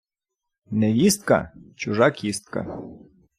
[0.71, 2.67] невістка– чужа кістка